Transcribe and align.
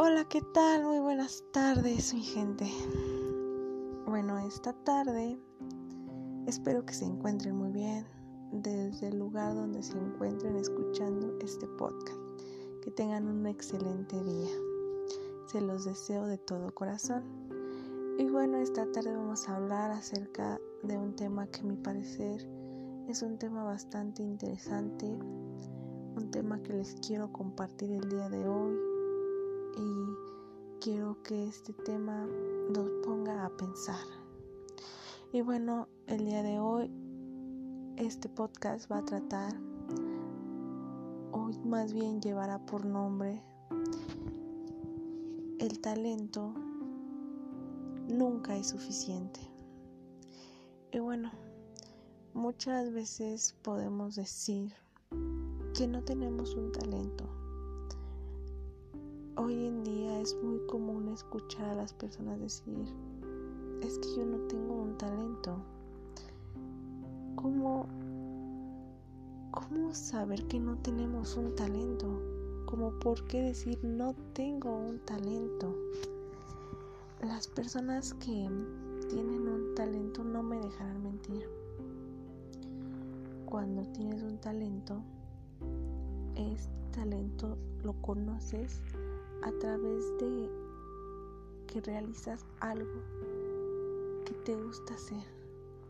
Hola, 0.00 0.24
¿qué 0.28 0.40
tal? 0.54 0.84
Muy 0.84 1.00
buenas 1.00 1.42
tardes, 1.50 2.14
mi 2.14 2.22
gente. 2.22 2.70
Bueno, 4.06 4.38
esta 4.38 4.72
tarde 4.72 5.36
espero 6.46 6.86
que 6.86 6.94
se 6.94 7.04
encuentren 7.04 7.56
muy 7.56 7.72
bien 7.72 8.06
desde 8.52 9.08
el 9.08 9.18
lugar 9.18 9.56
donde 9.56 9.82
se 9.82 9.98
encuentren 9.98 10.54
escuchando 10.54 11.36
este 11.40 11.66
podcast. 11.66 12.16
Que 12.80 12.92
tengan 12.92 13.26
un 13.26 13.44
excelente 13.48 14.22
día. 14.22 14.50
Se 15.46 15.60
los 15.60 15.84
deseo 15.84 16.26
de 16.26 16.38
todo 16.38 16.72
corazón. 16.72 17.24
Y 18.20 18.26
bueno, 18.26 18.58
esta 18.58 18.88
tarde 18.92 19.16
vamos 19.16 19.48
a 19.48 19.56
hablar 19.56 19.90
acerca 19.90 20.60
de 20.84 20.96
un 20.96 21.16
tema 21.16 21.48
que 21.48 21.62
a 21.62 21.64
mi 21.64 21.76
parecer 21.76 22.48
es 23.08 23.20
un 23.22 23.36
tema 23.36 23.64
bastante 23.64 24.22
interesante, 24.22 25.06
un 25.08 26.28
tema 26.30 26.62
que 26.62 26.74
les 26.74 26.94
quiero 27.04 27.32
compartir 27.32 27.90
el 27.90 28.08
día 28.08 28.28
de 28.28 28.46
hoy 28.46 28.97
y 29.78 30.16
quiero 30.80 31.22
que 31.22 31.46
este 31.46 31.72
tema 31.72 32.26
nos 32.74 32.90
ponga 33.04 33.44
a 33.44 33.56
pensar. 33.56 34.04
Y 35.32 35.40
bueno, 35.42 35.88
el 36.06 36.24
día 36.24 36.42
de 36.42 36.58
hoy 36.58 36.90
este 37.96 38.28
podcast 38.28 38.90
va 38.90 38.98
a 38.98 39.04
tratar, 39.04 39.54
o 41.32 41.50
más 41.64 41.92
bien 41.92 42.20
llevará 42.20 42.58
por 42.66 42.84
nombre, 42.84 43.42
el 45.58 45.80
talento 45.80 46.54
nunca 48.08 48.56
es 48.56 48.68
suficiente. 48.68 49.40
Y 50.90 50.98
bueno, 50.98 51.30
muchas 52.34 52.92
veces 52.92 53.54
podemos 53.62 54.16
decir 54.16 54.72
que 55.74 55.86
no 55.86 56.02
tenemos 56.02 56.54
un 56.54 56.72
talento 56.72 57.47
Hoy 59.40 59.66
en 59.66 59.84
día 59.84 60.20
es 60.20 60.36
muy 60.42 60.58
común 60.66 61.10
escuchar 61.10 61.70
a 61.70 61.74
las 61.76 61.92
personas 61.92 62.40
decir, 62.40 62.92
es 63.82 63.96
que 64.00 64.16
yo 64.16 64.26
no 64.26 64.36
tengo 64.48 64.74
un 64.74 64.98
talento. 64.98 65.58
¿Cómo, 67.36 67.86
cómo 69.52 69.94
saber 69.94 70.44
que 70.48 70.58
no 70.58 70.76
tenemos 70.78 71.36
un 71.36 71.54
talento? 71.54 72.20
¿Cómo 72.66 72.90
por 72.98 73.24
qué 73.28 73.40
decir 73.42 73.78
no 73.84 74.12
tengo 74.32 74.74
un 74.76 74.98
talento? 75.06 75.72
Las 77.22 77.46
personas 77.46 78.14
que 78.14 78.50
tienen 79.08 79.46
un 79.48 79.72
talento 79.76 80.24
no 80.24 80.42
me 80.42 80.58
dejarán 80.58 81.00
mentir. 81.00 81.48
Cuando 83.46 83.82
tienes 83.92 84.20
un 84.20 84.36
talento, 84.38 85.00
este 86.34 86.72
talento 86.90 87.56
lo 87.84 87.92
conoces 88.02 88.82
a 89.42 89.52
través 89.60 90.04
de 90.18 90.50
que 91.66 91.80
realizas 91.80 92.44
algo 92.60 93.02
que 94.24 94.34
te 94.44 94.56
gusta 94.56 94.94
hacer, 94.94 95.24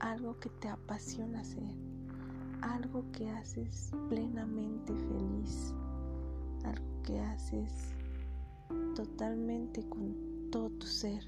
algo 0.00 0.38
que 0.38 0.48
te 0.50 0.68
apasiona 0.68 1.40
hacer, 1.40 1.74
algo 2.60 3.04
que 3.12 3.28
haces 3.30 3.90
plenamente 4.08 4.94
feliz, 4.94 5.74
algo 6.64 7.02
que 7.02 7.20
haces 7.20 7.94
totalmente 8.94 9.82
con 9.88 10.14
todo 10.50 10.70
tu 10.70 10.86
ser. 10.86 11.24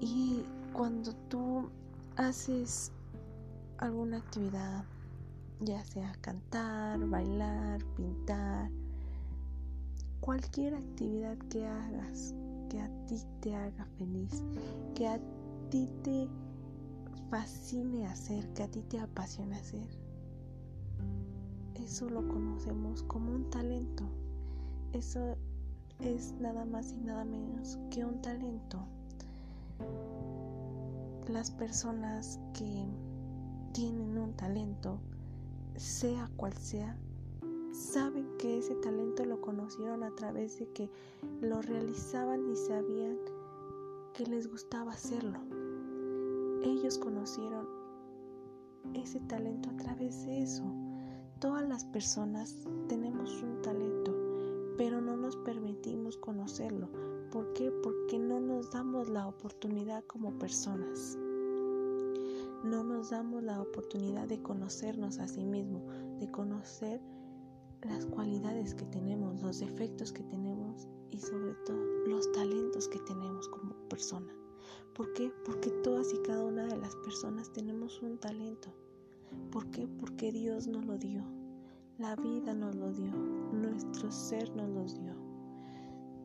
Y 0.00 0.42
cuando 0.72 1.12
tú 1.28 1.68
haces 2.16 2.92
alguna 3.78 4.18
actividad, 4.18 4.84
ya 5.60 5.84
sea 5.84 6.12
cantar, 6.20 6.98
bailar, 7.06 7.84
pintar, 7.96 8.70
cualquier 10.24 10.74
actividad 10.74 11.36
que 11.50 11.66
hagas 11.66 12.34
que 12.70 12.80
a 12.80 12.88
ti 13.04 13.20
te 13.40 13.54
haga 13.54 13.84
feliz, 13.98 14.42
que 14.94 15.06
a 15.06 15.20
ti 15.68 15.86
te 16.02 16.30
fascine 17.28 18.06
hacer, 18.06 18.48
que 18.54 18.62
a 18.62 18.70
ti 18.70 18.80
te 18.88 18.98
apasiona 18.98 19.58
hacer. 19.58 19.86
Eso 21.74 22.08
lo 22.08 22.26
conocemos 22.26 23.02
como 23.02 23.32
un 23.32 23.50
talento. 23.50 24.04
Eso 24.94 25.36
es 26.00 26.32
nada 26.40 26.64
más 26.64 26.92
y 26.92 27.04
nada 27.04 27.26
menos 27.26 27.78
que 27.90 28.06
un 28.06 28.22
talento. 28.22 28.78
Las 31.28 31.50
personas 31.50 32.40
que 32.54 32.86
tienen 33.72 34.16
un 34.16 34.32
talento, 34.32 35.00
sea 35.76 36.30
cual 36.36 36.54
sea, 36.54 36.96
saben 37.74 38.13
que 38.44 38.58
ese 38.58 38.74
talento 38.74 39.24
lo 39.24 39.40
conocieron 39.40 40.02
a 40.02 40.14
través 40.14 40.58
de 40.58 40.68
que 40.68 40.90
lo 41.40 41.62
realizaban 41.62 42.46
y 42.50 42.54
sabían 42.54 43.16
que 44.12 44.26
les 44.26 44.50
gustaba 44.50 44.92
hacerlo. 44.92 45.38
Ellos 46.62 46.98
conocieron 46.98 47.66
ese 48.92 49.18
talento 49.20 49.70
a 49.70 49.76
través 49.78 50.26
de 50.26 50.42
eso. 50.42 50.62
Todas 51.38 51.66
las 51.66 51.86
personas 51.86 52.54
tenemos 52.86 53.42
un 53.42 53.62
talento, 53.62 54.14
pero 54.76 55.00
no 55.00 55.16
nos 55.16 55.36
permitimos 55.36 56.18
conocerlo. 56.18 56.90
¿Por 57.32 57.50
qué? 57.54 57.70
Porque 57.82 58.18
no 58.18 58.40
nos 58.40 58.70
damos 58.72 59.08
la 59.08 59.26
oportunidad 59.26 60.04
como 60.04 60.38
personas. 60.38 61.16
No 62.62 62.84
nos 62.84 63.08
damos 63.08 63.42
la 63.42 63.62
oportunidad 63.62 64.28
de 64.28 64.42
conocernos 64.42 65.18
a 65.18 65.28
sí 65.28 65.46
mismos, 65.46 65.82
de 66.20 66.30
conocer 66.30 67.00
las 67.84 68.06
cualidades 68.06 68.74
que 68.74 68.86
tenemos, 68.86 69.42
los 69.42 69.58
defectos 69.60 70.12
que 70.12 70.22
tenemos 70.24 70.88
y 71.10 71.20
sobre 71.20 71.54
todo 71.66 71.84
los 72.06 72.30
talentos 72.32 72.88
que 72.88 72.98
tenemos 73.00 73.48
como 73.48 73.74
persona. 73.88 74.32
¿Por 74.94 75.12
qué? 75.12 75.30
Porque 75.44 75.70
todas 75.82 76.12
y 76.12 76.18
cada 76.22 76.44
una 76.44 76.66
de 76.66 76.76
las 76.76 76.96
personas 76.96 77.52
tenemos 77.52 78.00
un 78.02 78.18
talento. 78.18 78.74
¿Por 79.50 79.70
qué? 79.70 79.86
Porque 80.00 80.32
Dios 80.32 80.66
nos 80.66 80.86
lo 80.86 80.96
dio. 80.96 81.24
La 81.98 82.16
vida 82.16 82.54
nos 82.54 82.74
lo 82.74 82.90
dio. 82.92 83.12
Nuestro 83.52 84.10
ser 84.10 84.54
nos 84.56 84.70
lo 84.70 84.84
dio. 84.84 85.14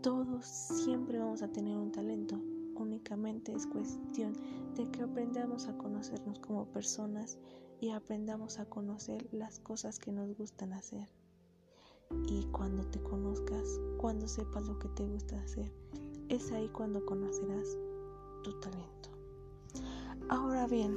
Todos 0.01 0.45
siempre 0.45 1.19
vamos 1.19 1.41
a 1.41 1.51
tener 1.51 1.75
un 1.75 1.91
talento. 1.91 2.39
Únicamente 2.75 3.51
es 3.51 3.67
cuestión 3.67 4.33
de 4.75 4.89
que 4.91 5.01
aprendamos 5.01 5.67
a 5.67 5.77
conocernos 5.77 6.39
como 6.39 6.65
personas 6.71 7.37
y 7.81 7.89
aprendamos 7.89 8.59
a 8.59 8.65
conocer 8.65 9.27
las 9.33 9.59
cosas 9.59 9.99
que 9.99 10.13
nos 10.13 10.35
gustan 10.37 10.73
hacer 10.73 11.09
y 12.27 12.43
cuando 12.51 12.83
te 12.85 13.01
conozcas, 13.01 13.79
cuando 13.97 14.27
sepas 14.27 14.67
lo 14.67 14.77
que 14.79 14.87
te 14.89 15.05
gusta 15.05 15.39
hacer, 15.41 15.71
es 16.29 16.51
ahí 16.51 16.69
cuando 16.69 17.05
conocerás 17.05 17.77
tu 18.43 18.51
talento. 18.59 19.09
Ahora 20.29 20.67
bien, 20.67 20.95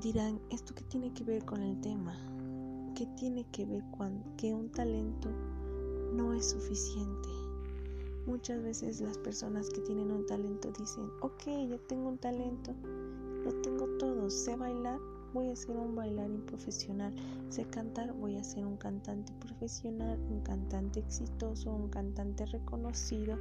dirán, 0.00 0.40
¿esto 0.50 0.74
qué 0.74 0.84
tiene 0.84 1.12
que 1.12 1.24
ver 1.24 1.44
con 1.44 1.62
el 1.62 1.80
tema? 1.80 2.14
¿Qué 2.94 3.06
tiene 3.18 3.46
que 3.52 3.66
ver 3.66 3.82
con 3.96 4.22
que 4.36 4.54
un 4.54 4.70
talento 4.70 5.28
no 6.14 6.32
es 6.32 6.50
suficiente? 6.50 7.28
Muchas 8.26 8.62
veces 8.62 9.00
las 9.00 9.18
personas 9.18 9.70
que 9.70 9.80
tienen 9.80 10.10
un 10.10 10.26
talento 10.26 10.70
dicen, 10.78 11.10
ok, 11.20 11.44
ya 11.68 11.78
tengo 11.88 12.08
un 12.08 12.18
talento, 12.18 12.74
lo 13.44 13.52
tengo 13.62 13.86
todo, 13.98 14.28
sé 14.28 14.56
bailar, 14.56 15.00
voy 15.32 15.48
a 15.48 15.56
ser 15.56 15.76
un 15.76 15.94
bailarín 15.94 16.42
profesional. 16.42 17.14
Sé 17.48 17.64
cantar, 17.64 18.12
voy 18.12 18.36
a 18.36 18.44
ser 18.44 18.64
un 18.64 18.76
cantante 18.76 19.32
profesional, 19.40 20.18
un 20.30 20.40
cantante 20.40 21.00
exitoso, 21.00 21.70
un 21.70 21.88
cantante 21.88 22.46
reconocido. 22.46 23.36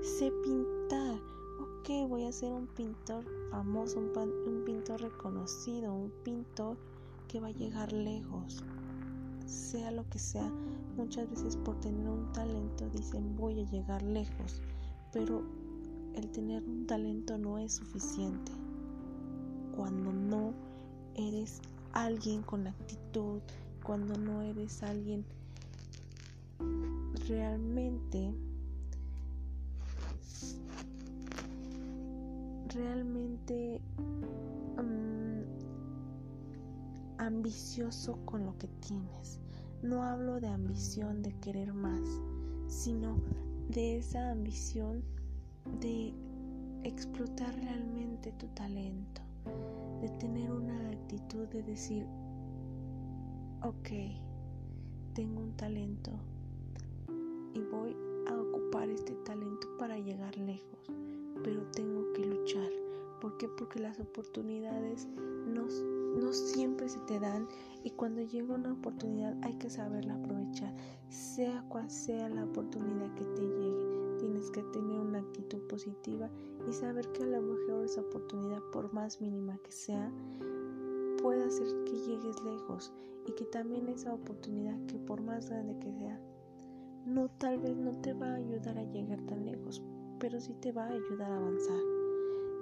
Sé 0.00 0.32
pintar, 0.42 1.16
ok, 1.60 2.08
voy 2.08 2.24
a 2.24 2.32
ser 2.32 2.52
un 2.52 2.66
pintor 2.68 3.24
famoso, 3.50 3.98
un, 3.98 4.12
un 4.18 4.64
pintor 4.64 5.00
reconocido, 5.00 5.92
un 5.92 6.12
pintor 6.24 6.76
que 7.28 7.40
va 7.40 7.48
a 7.48 7.52
llegar 7.52 7.92
lejos. 7.92 8.64
Sea 9.46 9.90
lo 9.90 10.08
que 10.08 10.18
sea, 10.18 10.50
muchas 10.96 11.28
veces 11.28 11.56
por 11.56 11.78
tener 11.80 12.08
un 12.08 12.30
talento 12.32 12.88
dicen 12.90 13.36
voy 13.36 13.60
a 13.60 13.70
llegar 13.70 14.02
lejos, 14.02 14.62
pero 15.12 15.42
el 16.14 16.30
tener 16.30 16.62
un 16.64 16.86
talento 16.86 17.38
no 17.38 17.58
es 17.58 17.74
suficiente. 17.74 18.52
Cuando 19.74 20.12
no 20.12 20.52
eres 21.16 21.60
alguien 21.92 22.42
con 22.42 22.66
actitud, 22.66 23.40
cuando 23.82 24.16
no 24.16 24.42
eres 24.42 24.82
alguien 24.82 25.24
realmente 27.28 28.32
realmente 32.74 33.80
mm, 34.78 35.42
ambicioso 37.18 38.18
con 38.24 38.46
lo 38.46 38.56
que 38.58 38.68
tienes. 38.86 39.38
No 39.82 40.02
hablo 40.02 40.40
de 40.40 40.46
ambición 40.48 41.22
de 41.22 41.32
querer 41.40 41.74
más, 41.74 42.00
sino 42.68 43.16
de 43.68 43.98
esa 43.98 44.30
ambición 44.30 45.02
de 45.80 46.14
explotar 46.84 47.54
realmente 47.56 48.32
tu 48.32 48.46
talento 48.48 49.22
de 50.00 50.08
tener 50.18 50.50
una 50.50 50.90
actitud 50.90 51.46
de 51.48 51.62
decir, 51.62 52.06
ok, 53.62 53.88
tengo 55.14 55.40
un 55.40 55.56
talento, 55.56 56.10
y 57.54 57.60
voy 57.60 57.96
a 58.28 58.40
ocupar 58.40 58.88
este 58.88 59.12
talento 59.24 59.68
para 59.78 59.98
llegar 59.98 60.36
lejos, 60.38 60.90
pero 61.42 61.62
tengo 61.72 62.12
que 62.12 62.24
luchar. 62.24 62.68
¿Por 63.20 63.36
qué? 63.36 63.48
Porque 63.48 63.78
las 63.78 64.00
oportunidades 64.00 65.06
no, 65.46 65.66
no 66.18 66.32
siempre 66.32 66.88
se 66.88 66.98
te 67.00 67.20
dan 67.20 67.46
y 67.84 67.90
cuando 67.90 68.22
llega 68.22 68.54
una 68.54 68.72
oportunidad 68.72 69.36
hay 69.42 69.54
que 69.54 69.70
saberla 69.70 70.14
aprovechar, 70.14 70.74
sea 71.08 71.62
cual 71.68 71.88
sea 71.90 72.28
la 72.28 72.44
oportunidad 72.44 73.14
que 73.14 73.24
te 73.24 73.42
llegue. 73.42 74.01
Tienes 74.22 74.52
que 74.52 74.62
tener 74.62 75.00
una 75.00 75.18
actitud 75.18 75.58
positiva 75.66 76.30
y 76.68 76.72
saber 76.72 77.10
que 77.10 77.24
a 77.24 77.26
lo 77.26 77.42
mejor 77.42 77.84
esa 77.84 78.02
oportunidad, 78.02 78.62
por 78.70 78.92
más 78.92 79.20
mínima 79.20 79.58
que 79.58 79.72
sea, 79.72 80.12
puede 81.20 81.42
hacer 81.42 81.66
que 81.82 81.98
llegues 81.98 82.40
lejos 82.44 82.92
y 83.26 83.32
que 83.32 83.44
también 83.46 83.88
esa 83.88 84.14
oportunidad, 84.14 84.78
que 84.86 84.96
por 85.00 85.22
más 85.22 85.50
grande 85.50 85.76
que 85.80 85.92
sea, 85.92 86.20
no 87.04 87.28
tal 87.30 87.58
vez 87.58 87.76
no 87.76 87.90
te 88.00 88.12
va 88.12 88.28
a 88.28 88.36
ayudar 88.36 88.78
a 88.78 88.84
llegar 88.92 89.20
tan 89.22 89.44
lejos, 89.44 89.82
pero 90.20 90.40
sí 90.40 90.54
te 90.60 90.70
va 90.70 90.84
a 90.84 90.92
ayudar 90.92 91.32
a 91.32 91.38
avanzar. 91.38 91.80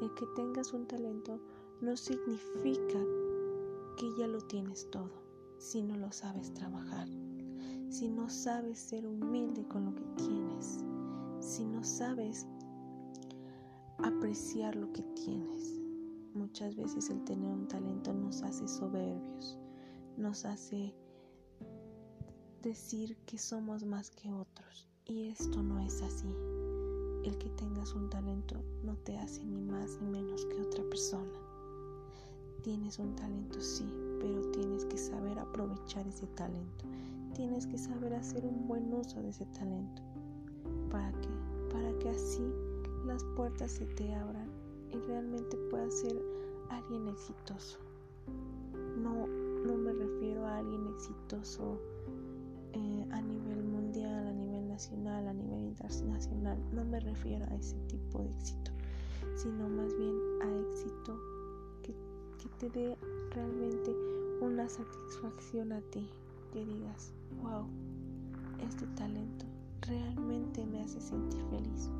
El 0.00 0.14
que 0.14 0.24
tengas 0.34 0.72
un 0.72 0.86
talento 0.86 1.38
no 1.82 1.94
significa 1.94 3.04
que 3.98 4.10
ya 4.18 4.26
lo 4.26 4.40
tienes 4.40 4.90
todo, 4.90 5.12
si 5.58 5.82
no 5.82 5.98
lo 5.98 6.10
sabes 6.10 6.54
trabajar, 6.54 7.06
si 7.90 8.08
no 8.08 8.30
sabes 8.30 8.78
ser 8.78 9.06
humilde 9.06 9.68
con 9.68 9.84
lo 9.84 9.94
que 9.94 10.06
tienes, 10.16 10.86
si 11.40 11.64
no 11.64 11.82
sabes 11.82 12.46
apreciar 13.98 14.76
lo 14.76 14.92
que 14.92 15.02
tienes. 15.02 15.80
Muchas 16.34 16.76
veces 16.76 17.10
el 17.10 17.24
tener 17.24 17.52
un 17.52 17.66
talento 17.66 18.12
nos 18.12 18.42
hace 18.42 18.68
soberbios, 18.68 19.58
nos 20.16 20.44
hace 20.44 20.94
decir 22.62 23.16
que 23.26 23.38
somos 23.38 23.84
más 23.84 24.10
que 24.10 24.30
otros. 24.32 24.88
Y 25.06 25.28
esto 25.28 25.62
no 25.62 25.80
es 25.80 26.02
así. 26.02 26.28
El 27.24 27.36
que 27.38 27.50
tengas 27.50 27.94
un 27.94 28.08
talento 28.10 28.62
no 28.84 28.96
te 28.98 29.18
hace 29.18 29.44
ni 29.44 29.60
más 29.60 29.98
ni 30.00 30.08
menos 30.08 30.46
que 30.46 30.60
otra 30.60 30.84
persona. 30.84 31.38
Tienes 32.62 32.98
un 32.98 33.16
talento, 33.16 33.60
sí, 33.60 33.86
pero 34.20 34.50
tienes 34.52 34.84
que 34.84 34.98
saber 34.98 35.38
aprovechar 35.38 36.06
ese 36.06 36.26
talento. 36.28 36.84
Tienes 37.34 37.66
que 37.66 37.78
saber 37.78 38.14
hacer 38.14 38.44
un 38.44 38.68
buen 38.68 38.92
uso 38.92 39.22
de 39.22 39.30
ese 39.30 39.46
talento. 39.46 40.02
¿Para 40.90 41.12
qué? 41.20 41.28
Para 41.72 41.98
que 41.98 42.10
así 42.10 42.42
las 43.06 43.24
puertas 43.36 43.70
se 43.70 43.86
te 43.86 44.12
abran 44.14 44.48
y 44.92 44.98
realmente 45.06 45.56
puedas 45.70 45.94
ser 45.94 46.20
alguien 46.68 47.08
exitoso. 47.08 47.78
No, 48.96 49.26
no 49.26 49.76
me 49.76 49.92
refiero 49.92 50.46
a 50.46 50.58
alguien 50.58 50.86
exitoso 50.88 51.78
eh, 52.72 53.06
a 53.10 53.20
nivel 53.20 53.62
mundial, 53.62 54.26
a 54.26 54.32
nivel 54.32 54.68
nacional, 54.68 55.26
a 55.28 55.32
nivel 55.32 55.64
internacional. 55.64 56.58
No 56.72 56.84
me 56.84 57.00
refiero 57.00 57.44
a 57.46 57.54
ese 57.54 57.76
tipo 57.88 58.22
de 58.22 58.30
éxito, 58.30 58.70
sino 59.36 59.68
más 59.68 59.96
bien 59.96 60.14
a 60.42 60.70
éxito 60.70 61.18
que, 61.82 61.94
que 62.38 62.48
te 62.58 62.70
dé 62.70 62.96
realmente 63.30 63.94
una 64.40 64.68
satisfacción 64.68 65.72
a 65.72 65.80
ti, 65.80 66.08
que 66.52 66.64
digas, 66.64 67.12
wow, 67.42 67.66
este 68.60 68.86
talento 68.96 69.49
realmente 69.82 70.64
me 70.66 70.82
hace 70.82 71.00
sentir 71.00 71.42
feliz, 71.50 71.90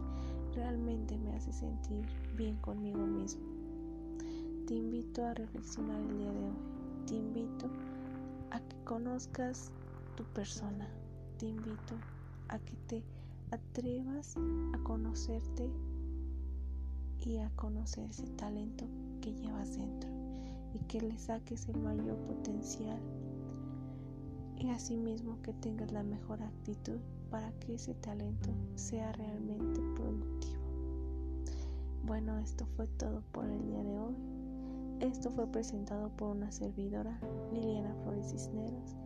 realmente 0.55 1.17
me 1.19 1.33
hace 1.35 1.53
sentir 1.53 2.07
bien 2.37 2.57
conmigo 2.57 3.07
mismo. 3.07 3.43
Te 4.67 4.75
invito 4.75 5.25
a 5.25 5.35
reflexionar 5.35 6.01
el 6.01 6.19
día 6.19 6.33
de 6.33 6.45
hoy, 6.45 6.59
te 7.07 7.15
invito 7.15 7.69
a 8.51 8.61
que 8.61 8.77
conozcas 8.85 9.73
tu 10.17 10.25
persona. 10.25 10.89
Te 11.39 11.47
invito 11.47 11.95
a 12.49 12.59
que 12.59 12.77
te 12.87 13.03
atrevas 13.51 14.37
a 14.75 14.79
conocerte 14.83 15.71
y 17.25 17.39
a 17.39 17.51
conocer 17.57 18.11
ese 18.11 18.27
talento 18.37 18.85
que 19.21 19.33
llevas 19.33 19.77
dentro 19.77 20.11
y 20.75 20.79
que 20.81 21.01
le 21.01 21.19
saques 21.19 21.69
el 21.69 21.79
mayor 21.79 22.17
potencial 22.27 23.01
y 24.61 24.71
asimismo 24.71 25.41
que 25.43 25.53
tengas 25.55 25.91
la 25.91 26.03
mejor 26.03 26.43
actitud 26.43 26.99
para 27.31 27.51
que 27.61 27.75
ese 27.75 27.95
talento 27.95 28.51
sea 28.77 29.13
realmente 29.13 29.81
productivo. 29.97 30.61
Bueno, 32.05 32.39
esto 32.39 32.67
fue 32.77 32.87
todo 32.87 33.23
por 33.33 33.47
el 33.47 33.67
día 33.67 33.83
de 33.83 33.99
hoy. 33.99 34.17
Esto 35.01 35.31
fue 35.31 35.47
presentado 35.47 36.11
por 36.17 36.37
una 36.37 36.53
servidora, 36.53 37.19
Liliana 37.53 37.95
Flores 38.03 38.31
Cisneros 38.31 38.97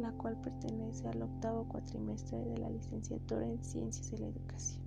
la 0.00 0.12
cual 0.12 0.36
pertenece 0.40 1.06
al 1.08 1.22
octavo 1.22 1.66
cuatrimestre 1.68 2.38
de 2.38 2.58
la 2.58 2.70
licenciatura 2.70 3.46
en 3.46 3.62
Ciencias 3.62 4.10
de 4.10 4.18
la 4.18 4.28
Educación. 4.28 4.82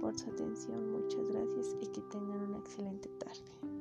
Por 0.00 0.18
su 0.18 0.30
atención, 0.30 0.90
muchas 0.90 1.28
gracias 1.28 1.76
y 1.82 1.86
que 1.88 2.00
tengan 2.10 2.40
una 2.40 2.58
excelente 2.58 3.08
tarde. 3.18 3.77